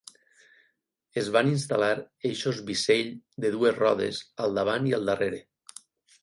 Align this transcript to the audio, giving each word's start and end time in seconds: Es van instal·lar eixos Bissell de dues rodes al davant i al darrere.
Es 1.21 1.27
van 1.35 1.51
instal·lar 1.51 1.89
eixos 2.29 2.61
Bissell 2.71 3.11
de 3.45 3.53
dues 3.57 3.79
rodes 3.83 4.23
al 4.47 4.57
davant 4.61 4.89
i 4.95 4.97
al 5.01 5.07
darrere. 5.13 5.45